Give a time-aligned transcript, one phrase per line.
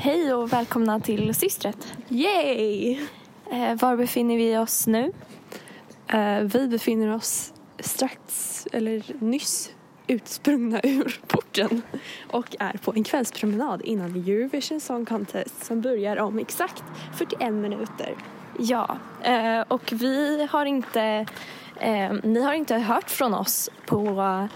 [0.00, 1.94] Hej och välkomna till Systret.
[2.08, 2.98] Yay!
[3.50, 5.12] Eh, var befinner vi oss nu?
[6.08, 9.72] Eh, vi befinner oss strax, eller nyss,
[10.06, 11.82] utsprungna ur porten
[12.30, 16.84] och är på en kvällspromenad innan Eurovision Song Contest som börjar om exakt
[17.14, 18.14] 41 minuter.
[18.58, 21.26] Ja, eh, och vi har inte,
[21.76, 24.48] eh, ni har inte hört från oss på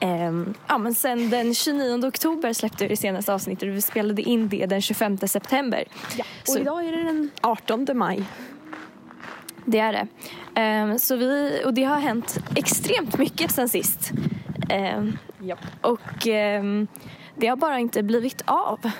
[0.00, 0.32] eh,
[0.68, 4.48] ja, men sen den 29 oktober släppte vi det senaste avsnittet och vi spelade in
[4.48, 5.84] det den 25 september.
[6.16, 6.24] Ja.
[6.42, 8.24] Och Så- idag är det den 18 maj.
[9.64, 10.06] Det är det.
[10.60, 14.10] Eh, så vi, och det har hänt extremt mycket sen sist.
[14.70, 15.04] Eh,
[15.42, 15.56] Ja.
[15.80, 16.00] Och
[17.36, 18.90] det har bara inte blivit av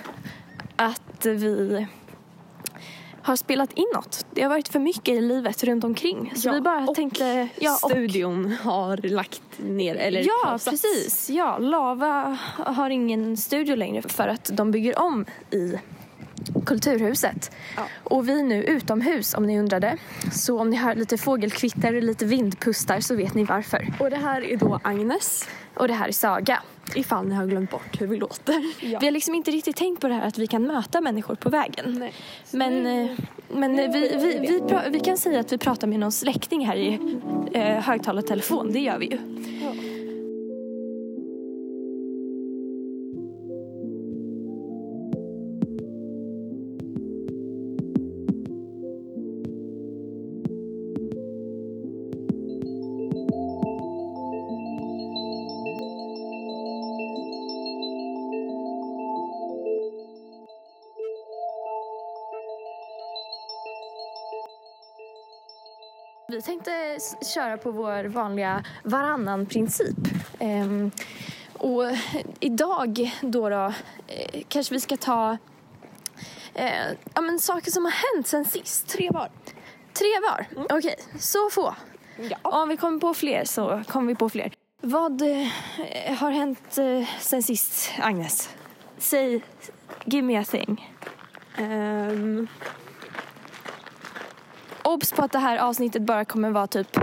[0.76, 1.86] att vi
[3.30, 4.26] har spelat in något.
[4.34, 6.32] Det har varit för mycket i livet runt omkring.
[6.36, 7.48] Så vi bara och tänkte...
[7.58, 10.82] Ja, och, Studion har lagt ner, eller ja pausats.
[10.82, 11.30] precis.
[11.30, 15.78] Ja, Lava har ingen studio längre för att de bygger om i
[16.66, 17.50] Kulturhuset.
[17.76, 17.82] Ja.
[18.04, 19.96] Och vi är nu utomhus om ni undrade.
[20.32, 23.92] Så om ni hör lite fågelkvitter och lite vindpustar så vet ni varför.
[23.98, 26.62] Och det här är då Agnes, Och det här är Saga.
[26.96, 28.64] Ifall ni har glömt bort hur vi låter.
[28.80, 28.98] Ja.
[28.98, 31.50] Vi har liksom inte riktigt tänkt på det här att vi kan möta människor på
[31.50, 31.98] vägen.
[31.98, 32.12] Nej.
[32.50, 33.10] Men, eh,
[33.48, 36.76] men eh, vi, vi, vi, vi kan säga att vi pratar med någon släkting här
[36.76, 36.98] i
[37.52, 38.72] eh, högtalartelefon.
[38.72, 39.18] Det gör vi ju.
[66.30, 66.98] Vi tänkte
[67.34, 69.96] köra på vår vanliga varannan-princip.
[70.38, 70.90] Ehm,
[71.52, 71.82] och
[72.40, 73.72] idag då, då
[74.06, 75.36] eh, kanske vi ska ta
[76.54, 78.88] eh, ja, men saker som har hänt sen sist.
[78.88, 79.30] Tre var.
[79.92, 80.64] Tre var?
[80.76, 81.74] Okej, så få.
[82.16, 82.36] Ja.
[82.42, 84.52] Om vi kommer på fler så kommer vi på fler.
[84.80, 85.48] Vad eh,
[86.18, 88.50] har hänt eh, sen sist, Agnes?
[88.98, 89.42] Säg,
[90.04, 90.96] give me a thing.
[91.56, 92.48] Ehm,
[94.94, 96.96] Obs på att det här avsnittet bara kommer vara typ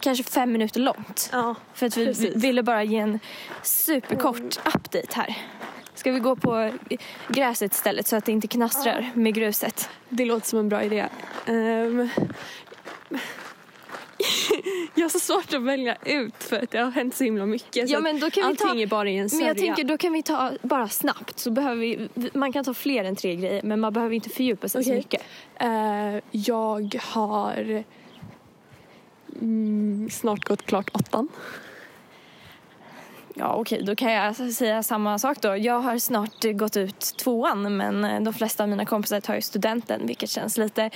[0.00, 1.28] kanske fem minuter långt.
[1.32, 1.54] ja.
[1.74, 2.28] För att vi Precis.
[2.28, 2.40] Mm.
[2.40, 3.20] ville bara ge en
[3.62, 5.36] superkort update här.
[5.94, 6.72] Ska vi gå på
[7.28, 9.88] gräset istället så att det inte knastrar med gruset?
[10.08, 11.06] Det låter som en bra idé.
[11.46, 12.08] Ehm,
[14.94, 17.88] jag har så svårt att välja ut för att det har hänt så himla mycket.
[17.90, 19.46] Ja, så men då kan vi allting ta- är bara i en Men sörja.
[19.46, 23.04] jag tänker då kan vi ta bara snabbt så behöver vi, man kan ta fler
[23.04, 24.98] än tre grejer men man behöver inte fördjupa sig så Okej.
[24.98, 25.22] mycket.
[25.60, 27.84] Eh, jag har
[29.40, 31.28] mm, snart gått klart åttan.
[33.38, 35.56] Ja okej, då kan jag säga samma sak då.
[35.56, 39.40] Jag har snart gått ut tvåan men eh, de flesta av mina kompisar tar ju
[39.40, 40.90] studenten vilket känns lite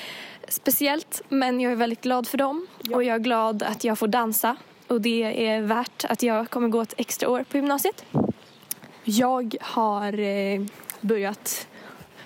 [0.48, 1.22] speciellt.
[1.28, 4.56] Men jag är väldigt glad för dem och jag är glad att jag får dansa
[4.88, 8.04] och det är värt att jag kommer gå ett extra år på gymnasiet.
[9.04, 10.60] Jag har eh,
[11.00, 11.66] börjat,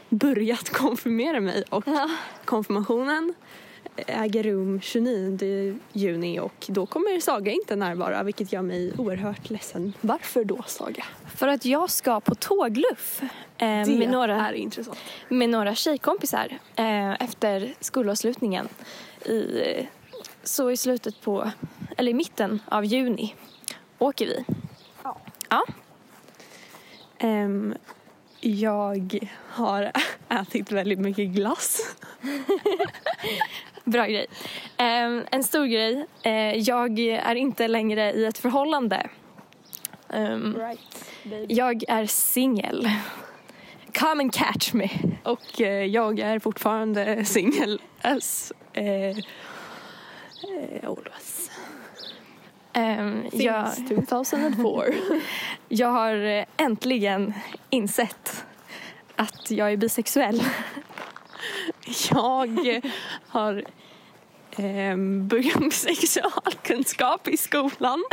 [0.09, 2.11] börjat konfirmera mig och Ja.
[2.45, 3.35] konfirmationen
[3.97, 9.93] äger rum 29 juni och då kommer Saga inte närvara vilket gör mig oerhört ledsen.
[10.01, 11.05] Varför då Saga?
[11.37, 13.23] För att jag ska på tågluff
[13.59, 14.99] eh, med, några, är intressant.
[15.29, 18.69] med några tjejkompisar eh, efter skolavslutningen.
[19.27, 19.89] I,
[20.43, 21.51] så i slutet på,
[21.97, 23.35] eller i mitten av juni
[23.99, 24.45] åker vi.
[25.03, 25.21] Ja.
[25.49, 25.65] Ja.
[27.19, 27.75] Ehm,
[28.41, 29.93] jag har
[30.29, 31.97] ätit väldigt mycket glass.
[33.91, 34.27] Bra grej.
[34.77, 36.07] Eh, en stor grej.
[36.23, 39.07] Eh, jag är inte längre i ett förhållande.
[40.09, 41.15] Ehm, Right,
[41.49, 42.91] jag är singel.
[43.99, 44.89] Come and catch me.
[45.23, 49.17] Och eh, jag är fortfarande singel as eh,
[50.83, 51.51] always.
[52.73, 54.85] Ehm, jag, Since 2004.
[55.69, 57.35] jag har äntligen
[57.71, 58.45] insett
[59.17, 60.43] att jag är bisexuell.
[62.11, 62.81] Jag
[63.29, 63.65] har
[64.51, 68.05] eh, börjat med sexualkunskap i skolan.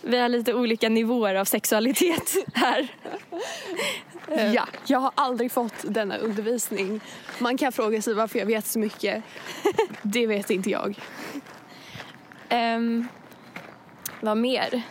[0.00, 2.88] Vi har lite olika nivåer av sexualitet här.
[4.54, 7.00] Ja, jag har aldrig fått denna undervisning.
[7.38, 9.22] Man kan fråga sig varför jag vet så mycket.
[10.02, 10.98] Det vet inte jag.
[12.50, 13.08] Um,
[14.20, 14.82] vad mer?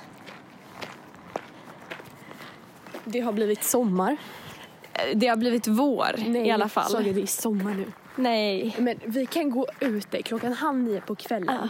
[3.06, 4.18] Det har blivit sommar.
[5.15, 6.92] Det har blivit vår i alla fall.
[6.92, 7.86] Saga, det är sommar nu.
[8.15, 8.75] Nej.
[8.80, 11.56] Men vi kan gå ute klockan halv nio på kvällen.
[11.62, 11.69] Ja.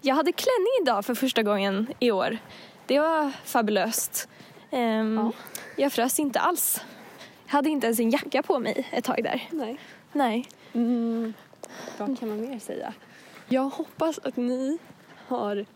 [0.00, 2.38] Jag hade klänning idag för första gången i år.
[2.86, 4.28] Det var fabulöst.
[4.70, 5.32] Ehm, Ja.
[5.76, 6.80] Jag frös inte alls.
[7.46, 9.48] Jag hade inte ens en jacka på mig ett tag där.
[9.50, 9.78] Nej.
[10.12, 10.46] Nej.
[10.72, 11.34] Mm.
[11.98, 12.92] Vad kan man mer säga?
[13.48, 14.78] Jag hoppas att ni
[15.28, 15.66] har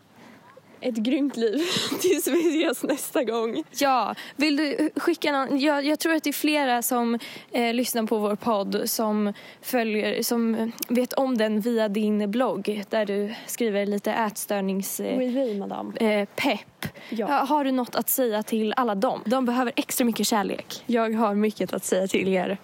[0.81, 1.59] ett grymt liv
[2.01, 3.63] tills vi ses nästa gång.
[3.79, 5.59] Ja, vill du skicka någon?
[5.59, 7.19] Jag, jag tror att det är flera som
[7.51, 13.05] eh, lyssnar på vår podd som följer, som vet om den via din blogg där
[13.05, 14.99] du skriver lite ätstörnings...
[14.99, 15.97] Eh, Oui, oui, madame.
[15.99, 16.85] eh, pepp.
[17.09, 17.27] Ja.
[17.27, 19.21] Har du något att säga till alla dem?
[19.25, 20.83] De behöver extra mycket kärlek.
[20.85, 22.57] Jag har mycket att säga till er.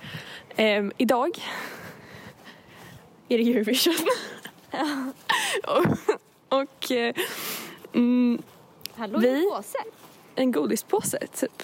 [0.55, 1.29] Ehm, idag
[3.29, 3.93] är det Eurovision.
[5.67, 5.85] och
[6.59, 6.91] och
[7.93, 8.41] mm,
[8.95, 9.77] Hallå, Vi- påse.
[10.35, 11.63] en godispåse, typ.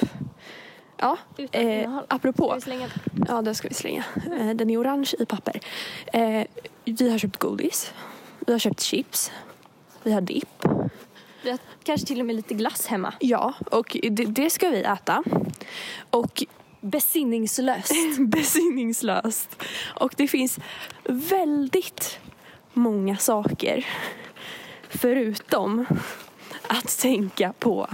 [0.98, 2.06] Ja, Utan eh, innehåll.
[2.08, 2.52] apropå.
[2.56, 2.88] vi slänga
[3.28, 4.04] Ja, den ska vi slänga.
[4.40, 5.60] Eh, Den är orange i papper.
[6.14, 6.44] Eh,
[6.86, 7.94] vi har köpt godis.
[8.40, 9.32] Vi har köpt chips.
[10.04, 10.66] Vi har dipp.
[11.44, 13.14] Vi har kanske till och med lite glass hemma.
[13.20, 15.24] Ja, och det, det ska vi äta.
[16.10, 16.44] Och
[16.82, 17.92] Besinningslöst.
[18.20, 19.64] besinningslöst.
[19.96, 20.60] Och det finns
[21.06, 22.20] väldigt
[22.74, 23.86] många saker
[24.90, 25.86] förutom
[26.68, 27.88] att tänka på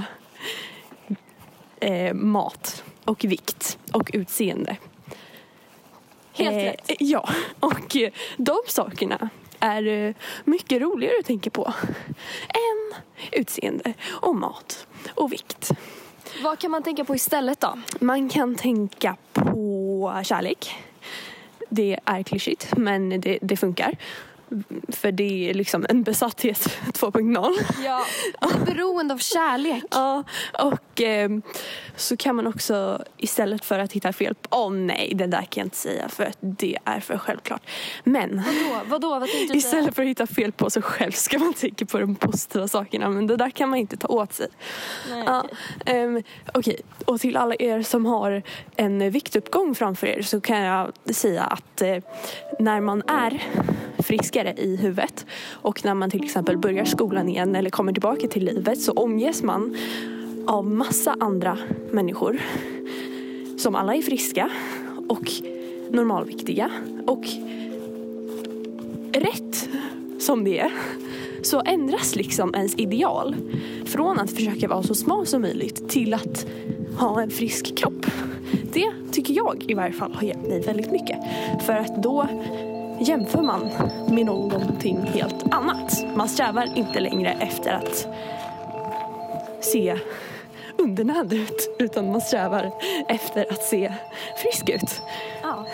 [1.80, 4.78] eh, mat och vikt och utseende.
[6.34, 6.92] Helt Eh, rätt.
[7.00, 7.98] Ja, och
[8.38, 11.74] de sakerna är eh, mycket roligare att tänka på
[12.48, 13.02] än
[13.32, 15.72] utseende och mat och vikt.
[16.44, 17.78] Vad kan man tänka på istället då?
[18.00, 20.76] Man kan tänka på kärlek.
[21.70, 23.98] Det är klyschigt, men det, det funkar.
[24.88, 26.60] För det är liksom en besatthet
[26.94, 27.54] 2.0.
[27.84, 28.06] Ja,
[28.66, 29.84] beroende av kärlek.
[29.92, 30.24] Ja,
[30.64, 31.42] och ehm,
[31.96, 35.66] så kan man också istället för att hitta fel åh nej, det där kan jag
[35.66, 37.62] inte säga för att det är för självklart.
[38.04, 38.82] Men Vadå?
[38.90, 39.10] Vadå?
[39.20, 39.58] Vad tänkte du säga?
[39.58, 43.10] istället för att hitta fel på sig själv ska man tänka på de positiva sakerna.
[43.10, 44.48] Men det där kan man inte ta åt sig.
[45.10, 45.96] Nej, Ja, okej.
[46.00, 48.42] ehm, Okej, och till alla er som har
[48.76, 51.98] en viktuppgång framför er så kan jag säga att eh,
[52.60, 53.44] när man är
[54.06, 58.46] friskare i huvudet och när man till exempel börjar skolan igen eller kommer tillbaka till
[58.46, 59.78] livet så omges man
[60.48, 61.58] av massa andra
[61.92, 62.42] människor
[63.58, 64.50] som alla är friska
[65.10, 65.32] och
[65.90, 66.72] normalviktiga
[67.08, 67.26] och
[69.14, 69.70] rätt
[70.20, 70.72] som det är
[71.42, 73.36] så ändras liksom ens ideal
[73.86, 76.46] från att försöka vara så smal som möjligt till att
[76.98, 78.06] ha en frisk kropp.
[78.74, 81.18] Det tycker jag i varje fall har hjälpt mig väldigt mycket.
[81.66, 82.28] För att då
[83.00, 83.70] jämför man
[84.10, 86.06] med någonting helt annat.
[86.16, 88.08] Man strävar inte längre efter att
[89.62, 90.00] se
[90.78, 92.72] undernärd ut utan man strävar
[93.08, 93.94] efter att se
[94.44, 95.02] frisk ut.
[95.44, 95.66] Ja.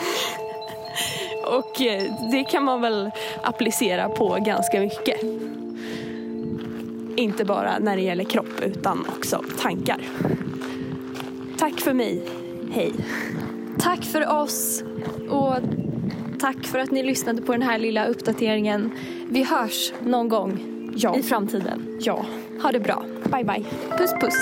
[1.45, 3.11] Och eh, det kan man väl
[3.43, 5.21] applicera på ganska mycket.
[7.15, 10.01] Inte bara när det gäller kropp utan också tankar.
[11.59, 12.23] Tack för mig.
[12.71, 12.93] Hej.
[13.79, 14.83] Tack för oss
[15.29, 15.55] och
[16.41, 18.91] tack för att ni lyssnade på den här lilla uppdateringen.
[19.29, 20.59] Vi hörs någon gång
[20.95, 21.15] Ja.
[21.15, 21.97] i framtiden.
[22.01, 22.25] Ja.
[22.63, 23.03] Ha det bra.
[23.23, 23.63] Bye bye.
[23.97, 24.37] Puss puss.